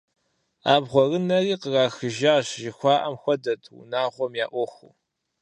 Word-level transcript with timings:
«Абгъуэрынэри 0.73 1.55
кърахыжащ» 1.61 2.47
жыхуаӀэм 2.61 3.15
хуэдэт 3.21 3.61
унагъуэм 3.77 4.33
я 4.43 4.45
Ӏуэхур. 4.51 4.93